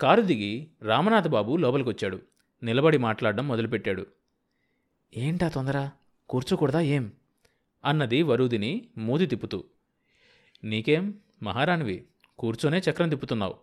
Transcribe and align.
Car 0.00 0.22
దిగి 0.22 0.70
రామనాథబాబు 0.82 1.56
లోపలికొచ్చాడు. 1.56 2.22
నిలబడి 2.62 2.98
మాట్లాడడం 2.98 3.48
మొదలుపెట్టాడు. 3.48 4.06
ఏంటా 5.16 5.48
తొందర? 5.48 5.90
కూర్చోకూడదా? 6.28 6.80
ఏం? 6.80 7.12
అన్నది 7.84 8.22
వరుదిని 8.22 8.88
మూతి 8.98 9.26
తిప్పుతూ. 9.26 9.64
నీకేం? 10.64 11.14
మహారాణివి 11.42 12.06
కూర్చొనే 12.38 12.78
చక్రం 12.78 13.08
తిప్పుతున్నావు. 13.08 13.54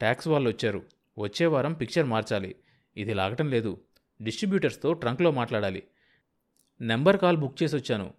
ట్యాక్స్ 0.00 0.28
వాళ్ళు 0.28 0.50
వచ్చారు 0.50 0.82
వచ్చే 1.18 1.46
వారం 1.46 1.72
పిక్చర్ 1.72 2.06
మార్చాలి. 2.06 2.56
ఇది 2.96 3.14
లాగటం 3.14 3.50
లేదు. 3.50 3.80
డిస్ట్రిబ్యూటర్స్తో 4.22 4.92
ట్రంక్లో 4.92 5.30
మాట్లాడాలి. 5.30 5.82
నెంబర్ 6.80 7.16
కాల్ 7.16 7.36
బుక్ 7.36 7.62
చేసి 7.62 7.76
వచ్చాను 7.76 8.14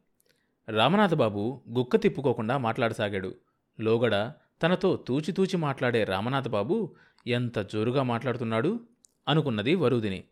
రామనాథబాబు 0.70 1.62
గుక్క 1.70 1.96
తిప్పుకోకుండా 1.96 2.58
మాట్లాడసాగాడు. 2.58 3.36
లోగడ 3.80 4.32
తనతో 4.64 4.96
తూచితూచి 4.96 5.58
మాట్లాడే 5.58 6.04
రామనాథబాబు 6.04 6.96
ఎంత 7.28 7.60
జోరుగా 7.60 8.04
మాట్లాడుతున్నాడు 8.04 8.80
అనుకున్నది 9.28 9.75
వరూదిని. 9.75 10.24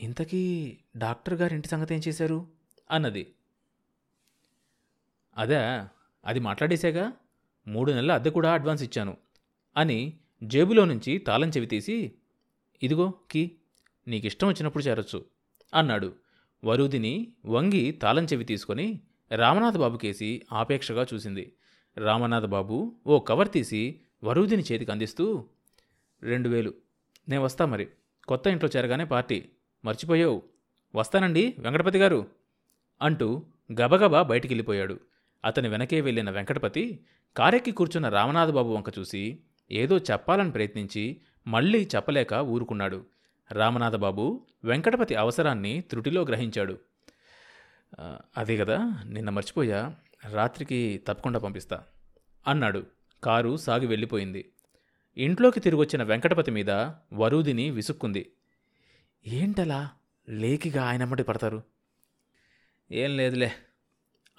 ఇంతకీ 0.00 0.76
డాక్టర్ 0.96 1.34
గారింటి 1.34 1.68
సంగతి 1.68 1.94
ఏం 1.94 2.00
చేశారు? 2.08 2.46
అన్నది. 2.90 3.34
అదే 5.36 5.56
అది 6.24 6.40
మాట్లాడేశాగా? 6.40 7.12
మూడు 7.68 7.92
నెలల 7.92 8.12
అద్దె 8.12 8.30
కూడా 8.30 8.52
అడ్వాన్స్ 8.52 8.82
ఇచ్చాను 8.82 9.16
అని 9.76 10.18
జేబులో 10.42 10.84
నుంచి 10.84 11.18
తాళం 11.18 11.48
చెవి 11.48 11.66
తీసి 11.66 12.12
ఇదిగో 12.82 13.14
కీ 13.30 13.50
నీకిష్టం 14.08 14.48
వచ్చినప్పుడు 14.48 14.84
చేరొచ్చు 14.84 15.24
అన్నాడు. 15.74 16.12
వరూదిని 16.64 17.32
వంగి 17.46 17.92
తాళం 17.92 18.24
చెవి 18.24 18.44
తీసుకొని 18.44 19.00
రామనాథబాబు 19.34 19.78
బాబుకేసి 19.78 20.42
ఆపేక్షగా 20.52 21.06
చూసింది. 21.14 21.52
రామనాథబాబు 21.96 22.96
ఓ 23.06 23.18
కవర్ 23.18 23.50
తీసి 23.50 24.00
వరూదిని 24.24 24.62
చేతికి 24.72 24.92
అందిస్తూ 24.92 25.48
రెండు 26.22 26.48
వేలు. 26.48 26.74
నేను 27.28 27.42
వస్తా 27.42 27.66
మరి. 27.66 27.88
కొత్త 28.28 28.46
ఇంట్లో 28.46 28.70
చేరగానే 28.76 29.04
పార్టీ. 29.04 29.48
మర్చిపోయావు. 29.84 30.42
వస్తానండి 30.94 31.54
వెంకటపతి 31.58 31.98
గారు. 31.98 32.26
అంటూ 33.02 33.42
గబగబా 33.80 34.22
బయటికెళ్ళిపోయాడు. 34.22 35.00
అతని 35.44 35.68
వెనకే 35.68 36.00
వెళ్ళిన 36.00 36.30
వెంకటపతి 36.30 37.04
కారెక్కి 37.36 37.70
కూర్చున్న 37.70 38.08
రామనాథబాబు 38.08 38.68
వంక 38.68 38.98
చూసి 38.98 39.38
ఏదో 39.70 39.98
చెప్పాలని 39.98 40.50
ప్రయత్నించి 40.50 41.20
మళ్ళీ 41.46 41.88
చెప్పలేక 41.96 42.34
ఊరుకున్నాడు. 42.34 43.06
రామనాథబాబు 43.52 44.46
వెంకటపతి 44.64 45.14
అవసరాన్ని 45.14 45.80
త్రుటిలో 45.80 46.22
గ్రహించాడు. 46.22 46.78
అదే 48.36 48.56
కదా 48.56 49.02
నిన్న 49.06 49.30
మర్చిపోయా. 49.30 49.94
రాత్రికి 50.32 51.02
తప్పకుండా 51.06 51.38
పంపిస్తా 51.38 51.84
అన్నాడు. 52.46 52.86
కారు 53.24 53.56
సాగి 53.56 53.86
వెళ్ళిపోయింది. 53.86 54.52
ఇంట్లోకి 55.18 55.60
తిరిగొచ్చిన 55.60 56.02
వెంకటపతి 56.02 56.50
మీద 56.50 56.70
వరూదిని 57.12 57.70
విసుక్కుంది. 57.70 58.30
ఏంటలా? 59.26 59.90
లేకిగా 60.28 60.84
ఆయనమ్మటి 60.84 61.22
పడతారు? 61.22 61.62
ఏం 62.92 63.16
లేదులే 63.16 63.52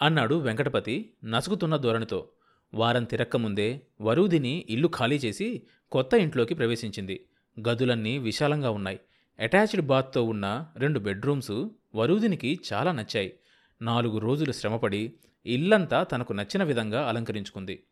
అన్నాడు 0.01 0.35
వెంకటపతి 0.35 1.13
నసుగుతున్న 1.23 1.77
ధోరణితో. 1.77 2.29
వారం 2.73 3.03
తిరక్కముందే 3.03 3.81
వరూదిని 4.01 4.65
ఇల్లు 4.69 4.87
ఖాళీ 4.87 5.15
చేసి 5.15 5.63
కొత్త 5.91 6.13
ఇంట్లోకి 6.13 6.53
ప్రవేశించింది. 6.53 7.25
గదులన్నీ 7.69 8.17
విశాలంగా 8.17 8.69
ఉన్నాయి. 8.69 8.99
అటాచ్డ్ 9.39 9.81
బాత్తో 9.81 10.23
ఉన్న 10.23 10.67
రెండు 10.77 10.99
బెడ్రూమ్స్ 10.99 11.69
వరూదినికి 11.95 12.59
చాలా 12.73 12.91
నచ్చాయి. 12.91 13.39
నాలుగు 13.81 14.17
రోజులు 14.17 14.51
శ్రమపడి 14.51 15.13
ఇల్లంతా 15.45 16.03
తనకు 16.03 16.33
నచ్చిన 16.33 16.63
విధంగా 16.63 17.09
అలంకరించుకుంది. 17.09 17.83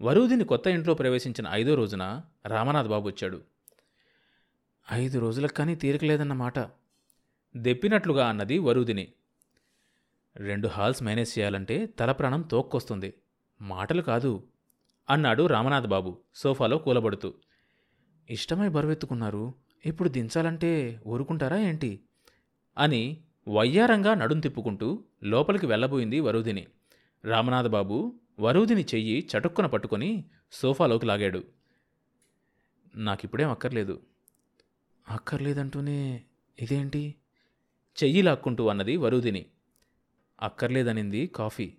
వరుదిని 0.00 0.44
కొత్త 0.44 0.66
ఇంట్లో 0.66 0.94
ప్రవేశించిన 0.94 1.48
ఐదో 1.50 1.74
రోజున 1.74 2.22
రామనాథ్ 2.46 2.88
బాబు 2.88 3.08
వచ్చాడు. 3.08 3.42
ఐదు 4.92 5.18
రోజులకు 5.18 5.52
కానీ 5.52 5.74
తీరకలేదన్నమాట 5.74 6.58
దెప్పినట్లుగా 7.56 8.28
అన్నది 8.28 8.58
వరుదిని. 8.58 9.12
రెండు 10.36 10.68
హాల్స్ 10.68 11.02
మేనేజ్ 11.02 11.38
చేయాలంటే 11.38 11.86
తల 11.86 12.12
ప్రాణం 12.12 12.42
తోక్కొస్తుంది. 12.42 13.14
మాటలు 13.60 14.02
కాదు 14.02 14.46
అన్నాడు 15.10 15.46
రామనాథ్ 15.46 15.86
బాబు 15.86 16.18
సోఫాలో 16.34 16.78
కూలబడుతూ. 16.78 17.34
ఇష్టమై 18.30 18.68
బరువెత్తుకున్నారు. 18.68 19.54
ఇప్పుడు 19.86 20.08
దించాలంటే 20.08 21.00
ఊరుకుంటారా 21.06 21.56
ఏంటి? 21.56 22.00
అని 22.78 23.24
వయ్యారంగా 23.48 24.14
నడుం 24.14 24.40
తిప్పుకుంటూ 24.40 25.04
లోపలికి 25.22 25.66
వెళ్ళబోయింది 25.66 26.20
వరుదిని. 26.20 26.66
రామనాథబాబు 27.24 28.14
వరూదిని 28.40 28.82
చెయ్యి 28.82 29.28
చటుక్కున 29.28 29.66
పట్టుకొని 29.66 30.24
సోఫాలోకి 30.52 31.06
లాగాడు. 31.06 31.44
నాకిప్పుడేం 32.96 33.50
అక్కర్లేదు. 33.50 34.00
అక్కర్లేదంటూనే 35.08 36.24
ఇదేంటి? 36.62 37.14
చెయ్యి 38.04 38.22
లాక్కుంటూ 38.22 38.68
అన్నది 38.68 38.96
వరూదిని. 38.96 39.46
అక్కర్లేదనింది 40.42 41.26
కాఫీ. 41.26 41.74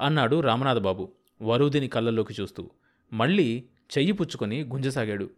అన్నాడు 0.00 0.40
రామనాథబాబు 0.40 1.12
వరూదిని 1.42 1.88
కళ్ళల్లోకి 1.88 2.34
చూస్తూ. 2.40 2.70
మళ్ళీ 3.12 3.68
చెయ్యి 3.98 4.12
పుచ్చుకొని 4.12 4.64
గుంజసాగాడు. 4.64 5.30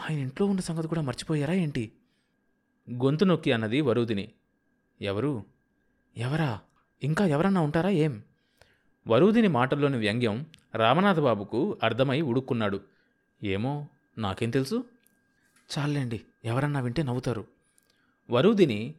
ఆయన 0.00 0.18
ఇంట్లో 0.18 0.46
ఉన్న 0.46 0.60
సంగతి 0.60 0.88
కూడా 0.88 1.00
మర్చిపోయారా 1.00 1.54
ఏంటి? 1.54 1.92
గొంతు 2.90 3.24
నొక్కి 3.24 3.52
అన్నది 3.52 3.80
వరూదిని. 3.80 4.32
ఎవరు? 5.00 5.44
ఎవరా? 6.16 6.60
ఇంకా 7.02 7.26
ఎవరన్నా 7.26 7.60
ఉంటారా 7.60 7.90
ఏం? 7.90 8.22
వరూదిని 9.06 9.48
మాటల్లోని 9.48 9.96
వ్యంగ్యం 9.96 10.46
రామనాథబాబుకు 10.74 11.78
అర్థమై 11.82 12.20
ఉడుక్కున్నాడు. 12.20 12.80
ఏమో 13.42 13.88
నాకేం 14.18 14.50
తెలుసు? 14.50 14.84
చాలండి 15.78 16.20
ఎవరన్నా 16.44 16.80
వింటే 16.80 17.02
నవ్వుతారు. 17.02 17.46
వరూదిని 18.30 18.94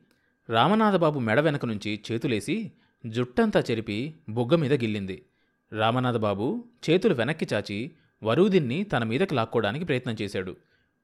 రామనాథబాబు 0.49 1.19
మెడ 1.19 1.39
వెనక 1.39 1.65
నుంచి 1.65 1.99
చేతులేసి 2.11 2.71
జుట్టంతా 3.05 3.63
చెరిపి 3.71 4.13
బొగ్గ 4.29 4.55
మీద 4.55 4.73
గిల్లింది. 4.73 5.23
రామనాథబాబు 5.71 6.63
చేతులు 6.89 7.13
వెనక్కి 7.13 7.47
చాచి 7.53 7.91
వరూదిన్ని 8.23 8.83
తన 8.83 9.03
మీదకి 9.03 9.35
లాక్కోవడానికి 9.35 9.85
ప్రయత్నం 9.85 10.15
చేశాడు. 10.21 10.55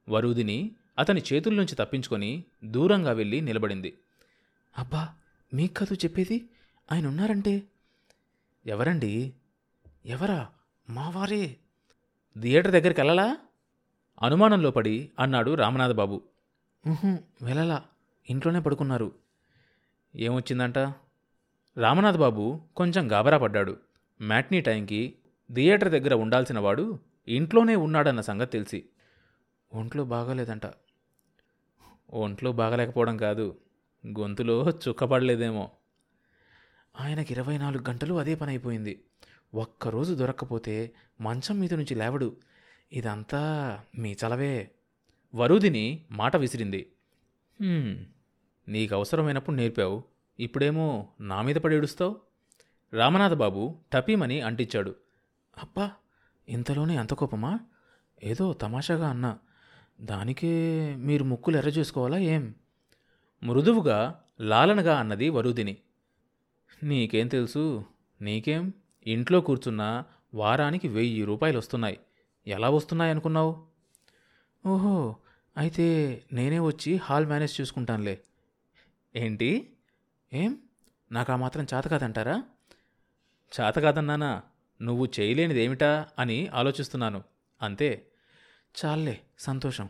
వరూదిని 0.10 0.72
అతని 1.00 1.22
చేతుల 1.34 1.54
నుంచి 1.54 1.76
తప్పించుకొని 1.76 2.44
దూరంగా 2.64 3.12
వెళ్ళి 3.12 3.42
నిలబడింది. 3.42 3.94
అబ్బా 4.78 5.10
మీ 5.54 5.68
కథ 5.68 5.94
చెప్పేది? 5.94 6.46
ఆయన 6.92 7.08
ఉన్నారంటే 7.08 7.64
ఎవరండి? 8.66 9.34
ఎవరా? 10.06 10.48
మావారే 10.90 11.58
థియేటర్ 12.42 12.72
దగ్గరికి 12.72 13.02
వెళ్ళలా? 13.02 13.38
అనుమానంలో 14.22 14.72
పడి 14.72 15.12
అన్నాడు 15.20 15.54
రామనాథబాబు. 15.54 16.22
వెళ్ళలా? 17.42 17.84
ఇంట్లోనే 18.30 18.60
పడుకున్నారు. 18.60 19.12
ఏమొచ్చిందంట? 20.16 20.78
రామనాథబాబు 21.78 22.62
కొంచెం 22.76 23.12
గాబరా 23.12 23.38
పడ్డాడు. 23.38 23.78
మ్యాట్నీ 24.22 24.62
టైంకి 24.62 25.16
థియేటర్ 25.54 25.92
దగ్గర 25.92 26.14
ఉండాల్సిన 26.14 26.60
వాడు 26.60 27.00
ఇంట్లోనే 27.28 27.76
ఉన్నాడన్న 27.76 28.22
సంగతి 28.22 28.52
తెలిసి. 28.52 28.90
ఒంట్లో 29.74 30.04
బాగాలేదంట. 30.04 30.62
ఒంట్లో 32.10 32.52
బాగలేకపోవడం 32.52 33.18
కాదు. 33.18 33.58
గొంతులో 34.08 34.70
చుక్కపడలేదేమో. 34.70 35.72
ఆయనకి 37.00 37.34
ఇరవై 37.34 37.58
నాలుగు 37.58 37.90
గంటలు 37.90 38.14
అదే 38.14 38.36
పని 38.36 38.52
అయిపోయింది. 38.52 39.04
ఒక్కరోజు 39.56 40.14
దొరక్కపోతే 40.14 40.92
మంచం 41.22 41.60
మీద 41.60 41.74
నుంచి 41.74 41.96
లేవడు. 41.96 42.36
ఇదంతా 42.94 43.42
మీ 43.98 44.16
చలవే. 44.26 44.72
వరుదిని 45.36 46.06
మాట 46.12 46.36
విసిరింది. 46.36 46.92
నీకు 48.68 48.96
అవసరమైనప్పుడు 48.96 49.56
నేర్పావు. 49.56 50.04
ఇప్పుడేమో 50.40 51.08
నా 51.22 51.42
మీద 51.42 51.56
పడి 51.56 51.76
ఏడుస్తావు? 51.76 52.22
రామనాథబాబు 52.94 53.80
టపీమని 53.94 54.42
అంటించాడు. 54.42 54.96
అబ్బా 55.58 55.92
ఇంతలోనే 56.50 56.98
అంత 56.98 57.14
కోపమా? 57.14 57.60
ఏదో 58.24 58.54
తమాషాగా 58.54 59.10
అన్నా. 59.10 59.38
దానికే 60.02 60.54
మీరు 60.96 61.24
ముక్కులు 61.24 61.58
ఎర్ర 61.58 61.70
చేసుకోవాలా 61.70 62.18
ఏం? 62.18 62.56
మృదువుగా 63.44 64.22
లాలనగా 64.42 65.00
అన్నది 65.00 65.30
వరుదిని. 65.30 65.78
నీకేం 66.84 67.28
తెలుసు? 67.28 67.86
నీకేం? 68.22 68.74
ఇంట్లో 69.08 69.42
కూర్చున్నా 69.42 70.06
వారానికి 70.34 70.88
వెయ్యి 70.88 71.24
రూపాయలు 71.26 71.58
వస్తున్నాయి 71.58 72.00
ఎలా 72.48 72.70
వస్తున్నాయి 72.70 73.12
అనుకున్నావు? 73.12 73.68
ఓహో 74.66 75.16
అయితే 75.58 76.24
నేనే 76.34 76.60
వచ్చి 76.60 76.96
హాల్ 76.96 77.26
మేనేజ్ 77.26 77.62
చూసుకుంటానులే. 77.62 78.20
ఏంటి? 79.16 79.74
ఏం? 80.34 80.58
నాకు 81.12 81.32
ఆ 81.32 81.36
మాత్రం 81.36 81.64
చేత 81.64 81.84
కాదంటారా? 81.84 82.44
చేత 83.62 83.76
కాదన్నానా 83.76 84.42
నువ్వు 84.82 85.08
చేయలేనిదేమిటా 85.20 86.08
అని 86.20 86.48
ఆలోచిస్తున్నాను. 86.48 87.24
అంతే. 87.62 88.12
చాలే 88.86 89.22
సంతోషం. 89.40 89.90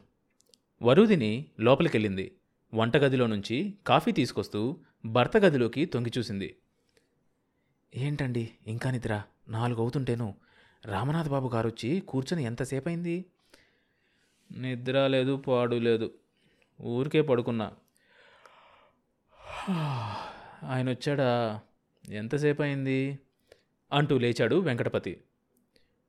వరుదిని 0.82 1.46
లోపలికెళ్ళింది. 1.60 2.36
వంటగదిలో 2.74 3.28
నుంచి 3.28 3.74
కాఫీ 3.88 4.12
తీసుకొస్తూ 4.12 4.78
భర్త 5.06 5.38
గదిలోకి 5.38 5.86
తొంగి 5.86 6.12
చూసింది 6.18 6.56
ఏంటండి? 7.96 8.52
ఇంకా 8.68 8.92
నిద్ర? 8.92 9.22
నాలుగు 9.50 9.82
అవుతుంటేను 9.82 10.36
రామనాథ్ 10.86 11.30
బాబు 11.30 11.48
గారు 11.48 11.68
వచ్చి 11.68 12.00
కూర్చొని 12.00 12.44
ఎంతసేపయింది? 12.44 13.26
నిద్ర 14.52 15.08
లేదు 15.08 15.38
పాడు 15.38 15.76
లేదు. 15.76 16.14
ఊరికే 16.82 17.22
పడుకున్నా. 17.22 17.72
ఆయన 20.64 20.90
వచ్చాడా 20.90 21.60
ఎంతసేపు 22.10 22.62
అయింది 22.62 23.20
అంటూ 23.94 24.18
లేచాడు 24.18 24.56
వెంకటపతి. 24.56 25.22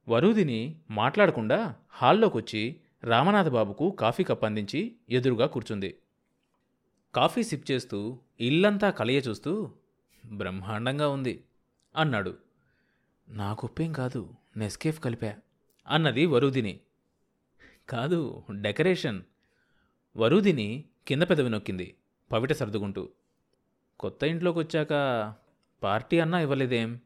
వరుదిని 0.08 0.80
మాట్లాడకుండా 0.90 1.74
హాల్లోకి 1.88 2.36
వచ్చి 2.36 2.76
రామనాథబాబుకు 3.04 3.90
కాఫీ 3.90 4.24
కప్ 4.24 4.44
అందించి 4.44 4.96
ఎదురుగా 5.08 5.46
కూర్చుంది. 5.46 5.98
కాఫీ 7.14 7.42
సిప్ 7.42 7.70
చేస్తూ 7.70 8.18
ఇల్లంతా 8.40 8.90
కలయ 8.90 9.16
చూస్తూ 9.16 9.70
బ్రహ్మాండంగా 10.26 11.08
ఉంది. 11.08 11.44
అన్నాడు. 11.96 12.36
నా 13.28 13.54
కుప్పేం 13.54 13.92
కాదు 13.92 14.34
నెస్కేఫ్ 14.56 15.00
కలిపా 15.00 15.34
అన్నది 15.88 16.26
వరుదిని. 16.26 16.80
కాదు 17.88 18.42
డెకరేషన్ 18.60 19.22
వరుదిని 20.16 20.84
కింద 21.08 21.22
పెదవి 21.22 21.50
నొక్కింది 21.50 21.94
పవిట 22.32 22.52
సర్దుకుంటూ. 22.52 23.08
కొత్త 24.00 24.24
ఇంట్లోకి 24.24 24.58
వచ్చాక 24.58 24.92
పార్టీ 25.82 26.18
అన్నా 26.18 26.40
ఇవ్వలేదేం? 26.40 27.00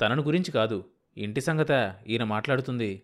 తనను 0.00 0.22
గురించి 0.22 0.52
కాదు 0.52 0.84
ఇంటి 1.16 1.40
సంగత 1.40 2.00
ఈయన 2.06 2.24
మాట్లాడుతుంది. 2.24 3.02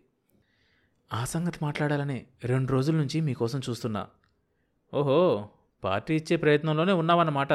ఆ 1.12 1.24
సంగతి 1.24 1.58
మాట్లాడాలనే 1.62 2.26
రెండు 2.44 2.72
రోజుల 2.72 2.94
నుంచి 2.94 3.20
మీకోసం 3.20 3.60
చూస్తున్నా. 3.70 4.08
ఓహో 4.94 5.48
పార్టీ 5.84 6.16
ఇచ్చే 6.16 6.36
ప్రయత్నంలోనే 6.36 6.92
ఉన్నావన్నమాట 6.92 7.52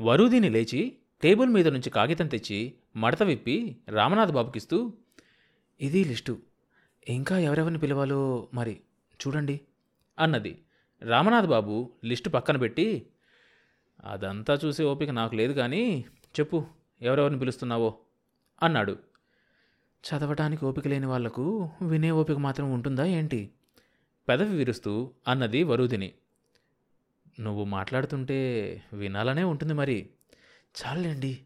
వరుదిని 0.00 0.50
లేచి 0.50 0.98
టేబుల్ 1.22 1.50
మీద 1.50 1.68
నుంచి 1.68 1.90
కాగితం 1.90 2.26
తెచ్చి 2.26 2.74
మడత 2.96 3.22
విప్పి 3.22 3.76
రామనాథ్ 3.88 4.32
బాబుకిస్తూ 4.32 4.92
ఇది 5.80 6.04
లిస్టు. 6.04 6.42
ఇంకా 7.08 7.38
ఎవరెవరిని 7.38 7.78
పిలవాలో 7.78 8.48
మరి 8.54 8.80
చూడండి 9.20 9.60
అన్నది. 10.18 10.62
రామనాథ్ 11.02 11.46
బాబు 11.46 11.90
లిస్టు 12.04 12.28
పక్కన 12.28 12.56
పెట్టి 12.56 13.06
అదంతా 14.04 14.54
చూసే 14.54 14.84
ఓపిక 14.84 15.10
నాకు 15.10 15.34
లేదు 15.34 15.52
కానీ 15.52 16.04
చెప్పు 16.40 16.66
ఎవరెవరిని 17.02 17.40
పిలుస్తున్నావో 17.40 17.98
అన్నాడు. 18.62 18.94
చదవటానికి 20.04 20.64
ఓపిక 20.64 20.88
లేని 20.88 21.06
వాళ్ళకు 21.06 21.70
వినే 21.82 22.10
ఓపిక 22.10 22.38
మాత్రం 22.38 22.72
ఉంటుందా 22.72 23.04
ఏంటి? 23.04 23.50
పెదవి 24.28 24.56
విరుస్తూ 24.56 25.12
అన్నది 25.28 25.62
వరుదిని 25.62 26.12
నువ్వు 27.40 27.64
మాట్లాడుతుంటే 27.64 28.38
వినాలనే 28.92 29.44
ఉంటుంది 29.44 29.74
మరి. 29.74 29.98
చాలండి 30.74 31.38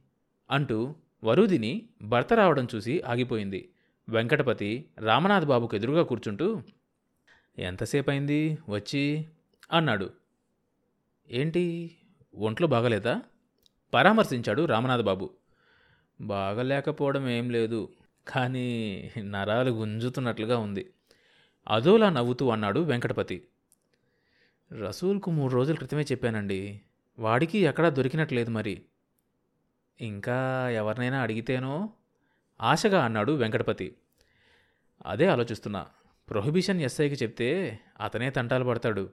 అంటూ 0.50 0.94
వరుదిని 1.24 1.88
భర్త 2.02 2.32
రావడం 2.32 2.68
చూసి 2.74 3.00
ఆగిపోయింది. 3.00 3.72
వెంకటపతి 4.08 4.84
రామనాథ్ 4.98 5.44
బాబుకు 5.44 5.76
ఎదురుగా 5.76 6.02
కూర్చుంటూ 6.02 6.62
ఎంతసేపు 7.58 8.10
అయింది 8.10 8.58
వచ్చి 8.68 9.28
అన్నాడు. 9.72 10.10
ఏంటి? 11.30 11.90
ఒంట్లో 12.34 12.66
బాగలేదా? 12.66 13.22
పరామర్శించాడు 13.94 14.64
రామనాథ్ 14.64 15.02
బాబు 15.02 15.30
బాగలేకపోవడం 16.20 17.28
ఏం 17.28 17.50
లేదు 17.50 17.88
కానీ 18.28 18.68
నరాలు 19.18 19.70
గుంజుతున్నట్లుగా 19.70 20.58
ఉంది. 20.58 20.90
అదోలా 21.68 22.10
నవ్వుతూ 22.10 22.50
అన్నాడు 22.50 22.80
వెంకటపతి. 22.80 23.46
రసూల్కు 24.72 25.30
మూడు 25.30 25.52
రోజుల 25.52 25.74
క్రితమే 25.74 26.02
చెప్పానండి. 26.02 26.80
వాడికి 27.18 27.58
ఎక్కడా 27.58 27.88
దొరికినట్లేదు 27.88 28.50
మరి. 28.50 28.82
ఇంకా 30.02 30.68
ఎవరినైనా 30.70 31.20
అడిగితేనో 31.20 31.90
ఆశగా 32.60 33.04
అన్నాడు 33.04 33.32
వెంకటపతి. 33.32 33.96
అదే 35.06 35.26
ఆలోచిస్తున్నా. 35.26 35.86
ప్రొహిబిషన్ 36.30 36.80
ఎస్ఐకి 36.80 37.14
చెప్తే 37.14 37.80
అతనే 38.00 38.30
తంటాలు 38.30 38.64
పడతాడు. 38.64 39.12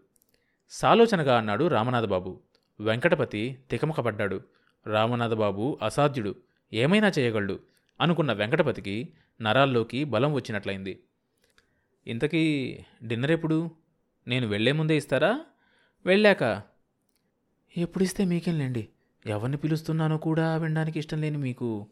సాలోచనగా 0.70 1.38
అన్నాడు 1.38 1.68
రామనాథబాబు. 1.68 2.42
వెంకటపతి 2.80 3.60
తికమకపడ్డాడు. 3.70 4.42
రామనాథబాబు 4.88 5.80
అసాధ్యుడు. 5.82 6.36
ఏమైనా 6.74 7.12
చేయగలడు 7.20 7.60
అనుకున్న 8.02 8.34
వెంకటపతికి 8.34 9.14
నరాల్లోకి 9.42 10.04
బలం 10.04 10.34
వచ్చినట్లయింది. 10.34 11.04
ఇంతకీ 12.08 12.76
డిన్నర్ 13.04 13.32
ఎప్పుడు 13.32 13.72
నేను 14.28 14.48
వెళ్ళే 14.48 14.72
ముందే 14.72 14.98
ఇస్తారా? 14.98 15.42
వెళ్ళాక? 16.06 16.62
ఎప్పుడిస్తే 17.78 18.26
మీకేంలేండి 18.26 18.90
ఎవరిని 19.26 19.58
పిలుస్తున్నానో 19.58 20.18
కూడా 20.18 20.58
వినడానికి 20.58 21.00
ఇష్టం 21.00 21.22
లేని 21.22 21.38
మీకు? 21.38 21.88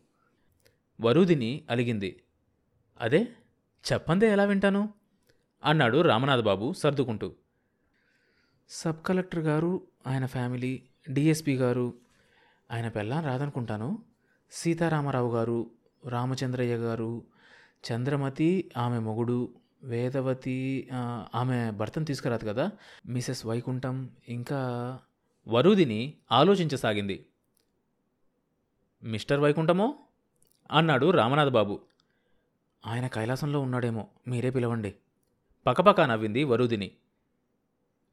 వరుదిని 1.01 1.63
అలిగింది. 1.69 2.24
అదే 3.01 3.27
చెప్పందే 3.94 4.31
ఎలా 4.31 4.44
వింటాను? 4.44 4.89
అన్నాడు 5.63 6.01
రామనాథబాబు 6.01 6.74
సర్దుకుంటూ. 6.74 7.35
సబ్ 8.69 9.03
కలెక్టర్ 9.06 9.39
గారు 9.39 9.81
ఆయన 10.07 10.25
ఫ్యామిలీ 10.25 10.81
డిఎస్పి 11.12 11.56
గారు 11.56 11.94
ఆయన 12.71 12.88
పెళ్ళాం 12.88 13.25
రాదనుకుంటాను. 13.25 14.00
సీతారామరావు 14.51 15.35
గారు 15.35 15.71
రామచంద్రయ్య 16.07 16.75
గారు 16.75 17.24
చంద్రమతి 17.91 18.71
ఆమె 18.77 19.00
మొగుడు 19.00 19.50
వేదవతి 19.83 20.89
ఆమె 21.35 21.71
భర్తను 21.71 22.06
తీసుకురాదు 22.06 22.45
కదా? 22.45 22.71
మిసెస్ 23.06 23.45
వైకుంఠం 23.45 24.09
ఇంకా 24.29 24.59
వరూదిని 25.47 26.13
ఆలోచించసాగింది. 26.31 27.25
మిస్టర్ 29.03 29.39
వైకుంఠమో? 29.39 29.99
అన్నాడు 30.71 31.11
రామనాథ్ 31.11 31.49
బాబు 31.49 31.81
ఆయన 32.85 33.07
కైలాసంలో 33.07 33.59
ఉన్నాడేమో 33.59 34.07
మీరే 34.27 34.49
పిలవండి. 34.49 34.95
పకపకా 35.67 36.05
నవ్వింది 36.05 36.44
వరుదిని. 36.44 36.91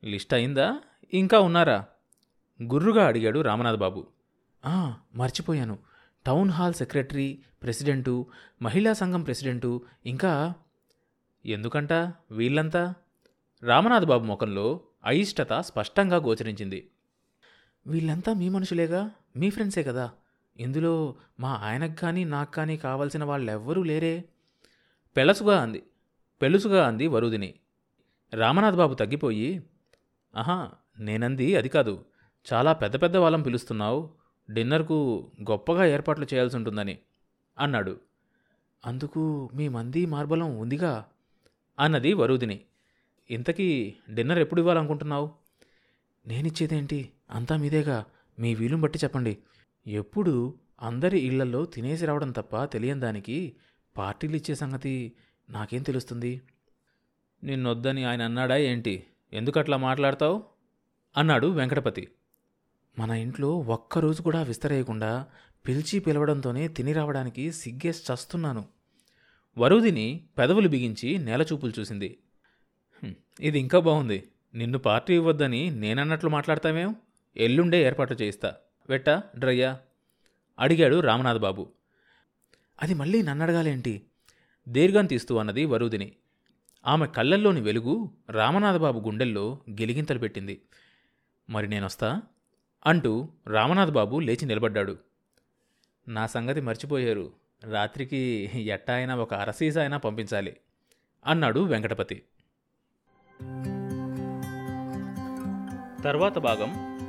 లిస్ట్ 0.04 0.34
అయిందా? 0.34 0.80
ఇంకా 1.14 1.40
ఉన్నారా? 1.40 1.86
గుర్రుగా 2.62 3.06
అడిగాడు 3.06 3.40
రామనాథ్ 3.40 3.78
బాబు 3.78 4.06
మర్చిపోయాను. 5.14 5.78
టౌన్ 6.26 6.50
హాల్ 6.50 6.74
సెక్రటరీ 6.74 7.42
ప్రెసిడెంటు 7.62 8.26
మహిళా 8.62 8.92
సంఘం 8.92 9.22
ప్రెసిడెంటు 9.22 9.84
ఇంకా 10.06 10.54
ఎందుకంట? 11.46 11.92
వీళ్ళంతా? 12.30 12.94
రామనాథ్ 13.62 14.04
బాబు 14.04 14.24
ముఖంలో 14.24 14.80
అయిష్టత 15.04 15.60
స్పష్టంగా 15.60 16.16
గోచరించింది. 16.16 16.90
వీళ్ళంతా 17.86 18.32
మీ 18.32 18.48
మనుషులేగా? 18.48 19.10
మీ 19.36 19.50
ఫ్రెండ్సే 19.50 19.82
కదా? 19.82 20.12
ఇందులో 20.56 21.14
మా 21.40 21.52
ఆయనకు 21.54 22.00
కానీ 22.00 22.24
నాకు 22.24 22.52
కానీ 22.52 22.76
కావాల్సిన 22.76 23.24
వాళ్ళెవ్వరూ 23.24 23.82
లేరే. 23.82 24.24
పెళసుగా 25.16 25.60
అంది. 25.60 25.82
పెలుసుగా 26.42 26.86
అంది 26.86 27.06
వరుదిని. 27.06 27.54
రామనాథ్ 28.34 28.76
బాబు 28.76 28.94
తగ్గిపోయి 28.94 29.62
ఆహా 30.36 30.70
నేనంది 30.98 31.56
అది 31.56 31.68
కాదు. 31.68 32.04
చాలా 32.52 32.72
పెద్ద 32.72 33.02
పెద్ద 33.02 33.16
వాళ్ళం 33.16 33.42
పిలుస్తున్నావు. 33.42 34.10
డిన్నర్కు 34.50 35.30
గొప్పగా 35.50 35.84
ఏర్పాట్లు 35.84 36.26
చేయాల్సి 36.34 36.56
ఉంటుందని 36.56 36.98
అన్నాడు. 37.58 38.00
అందుకు 38.86 39.50
మీ 39.54 39.68
మంది 39.68 40.06
మార్బలం 40.06 40.58
ఉందిగా? 40.58 41.04
అన్నది 41.78 42.12
వరుదిని. 42.12 42.60
ఇంతకీ 43.30 43.94
డిన్నర్ 44.10 44.38
ఎప్పుడు 44.38 44.60
ఇవ్వాలనుకుంటున్నావు? 44.60 45.30
నేనిచ్చేదేంటి? 46.26 47.10
అంతా 47.30 47.56
మీదేగా. 47.56 48.04
మీ 48.38 48.54
వీలుని 48.54 48.82
బట్టి 48.82 48.98
చెప్పండి. 49.04 49.38
ఎప్పుడు 49.86 50.54
అందరి 50.82 51.18
ఇళ్ళలో 51.18 51.64
తినేసి 51.64 52.06
రావడం 52.06 52.32
తప్ప 52.32 52.64
తెలియని 52.64 53.00
దానికి 53.00 53.56
పార్టీలు 53.98 54.36
ఇచ్చే 54.36 54.54
సంగతి 54.54 55.12
నాకేం 55.50 55.82
తెలుస్తుంది? 55.82 56.42
నిన్నొద్దని 57.44 58.04
ఆయన 58.04 58.22
అన్నాడా 58.22 58.56
ఏంటి? 58.56 59.04
ఎందుకట్లా 59.32 59.76
మాట్లాడతావు? 59.76 60.44
అన్నాడు 61.16 61.46
వెంకటపతి. 61.46 62.08
మన 62.98 63.10
ఇంట్లో 63.10 63.58
ఒక్కరోజు 63.58 64.22
కూడా 64.22 64.42
విస్తరేయకుండా 64.42 65.26
పిలిచి 65.68 65.98
పిలవడంతోనే 65.98 66.68
తిని 66.68 66.92
రావడానికి 66.92 67.52
సిగ్గేసి 67.52 68.12
చస్తున్నాను. 68.12 68.64
వరుదిని 69.58 70.28
పెదవులు 70.38 70.68
బిగించి 70.68 71.18
నేలచూపులు 71.18 71.80
చూసింది. 71.80 72.18
"హ్మ్, 73.02 73.14
ఇది 73.40 73.60
ఇంకా 73.60 73.78
బాగుంది. 73.78 74.28
నిన్ను 74.54 74.78
పార్టీ 74.78 75.14
ఇవ్వద్దని 75.14 75.70
నేనన్నట్లు 75.70 76.28
మాట్లాడతావేం? 76.28 76.96
ఎల్లుండే 77.36 77.82
ఏర్పాటు 77.82 78.14
చేయిస్తా. 78.14 78.54
వెట్టా 78.88 79.22
డ్రయ్యా? 79.38 79.80
అడిగాడు 80.58 81.00
రామనాథ్ 81.00 81.38
బాబు 81.38 81.72
అది 82.82 82.94
మళ్ళీ 82.94 83.22
నన్ను 83.22 83.42
అడగాలేంటి 83.42 84.02
దీర్ఘం 84.68 85.06
తీస్తూ 85.06 85.36
అన్నది 85.36 85.64
వరుదిని. 85.64 86.12
ఆమె 86.86 87.06
కళ్ళల్లోని 87.06 87.60
వెలుగు 87.60 88.10
రామనాథబాబు 88.30 89.00
గుండెల్లో 89.00 89.58
గిలిగింతలు 89.70 90.18
పెట్టింది. 90.18 90.62
మరి 91.50 91.68
నేనొస్తా? 91.68 92.22
అంటూ 92.86 93.28
రామనాథ్ 93.46 93.90
బాబు 93.90 94.18
లేచి 94.18 94.46
నిలబడ్డాడు. 94.46 94.98
నా 96.08 96.26
సంగతి 96.26 96.60
మర్చిపోయారు. 96.60 97.32
రాత్రికి 97.64 98.50
ఎట్టా 98.54 98.94
అయినా 98.94 99.16
ఒక 99.16 99.34
అరసీస 99.34 99.78
అయినా 99.78 99.96
పంపించాలి 99.96 100.56
అన్నాడు 101.26 101.60
వెంకటపతి. 101.60 102.22
తర్వాత 106.04 106.38
భాగం 106.38 106.93